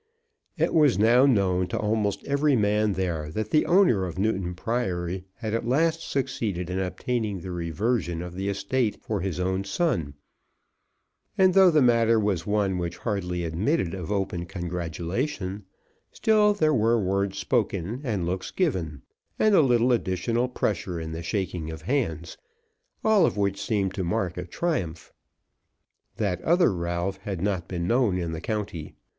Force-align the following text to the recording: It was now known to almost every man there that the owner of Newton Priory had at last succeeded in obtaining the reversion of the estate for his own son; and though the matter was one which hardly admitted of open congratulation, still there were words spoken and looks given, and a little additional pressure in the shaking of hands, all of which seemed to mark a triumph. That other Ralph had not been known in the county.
It 0.57 0.73
was 0.73 0.97
now 0.97 1.27
known 1.27 1.67
to 1.67 1.77
almost 1.77 2.23
every 2.23 2.55
man 2.55 2.93
there 2.93 3.29
that 3.33 3.51
the 3.51 3.67
owner 3.67 4.05
of 4.05 4.17
Newton 4.17 4.55
Priory 4.55 5.25
had 5.35 5.53
at 5.53 5.67
last 5.67 6.01
succeeded 6.01 6.71
in 6.71 6.79
obtaining 6.79 7.39
the 7.41 7.51
reversion 7.51 8.23
of 8.23 8.33
the 8.33 8.49
estate 8.49 8.97
for 9.03 9.21
his 9.21 9.39
own 9.39 9.63
son; 9.63 10.15
and 11.37 11.53
though 11.53 11.69
the 11.69 11.83
matter 11.83 12.19
was 12.19 12.47
one 12.47 12.79
which 12.79 12.97
hardly 12.97 13.43
admitted 13.43 13.93
of 13.93 14.11
open 14.11 14.47
congratulation, 14.47 15.65
still 16.11 16.55
there 16.55 16.73
were 16.73 16.99
words 16.99 17.37
spoken 17.37 18.01
and 18.03 18.25
looks 18.25 18.49
given, 18.49 19.03
and 19.37 19.53
a 19.53 19.61
little 19.61 19.91
additional 19.91 20.47
pressure 20.49 20.99
in 20.99 21.11
the 21.11 21.21
shaking 21.21 21.69
of 21.69 21.83
hands, 21.83 22.39
all 23.05 23.23
of 23.23 23.37
which 23.37 23.61
seemed 23.61 23.93
to 23.93 24.03
mark 24.03 24.35
a 24.35 24.45
triumph. 24.45 25.13
That 26.17 26.41
other 26.41 26.73
Ralph 26.73 27.17
had 27.17 27.39
not 27.39 27.67
been 27.67 27.85
known 27.85 28.17
in 28.17 28.31
the 28.31 28.41
county. 28.41 28.95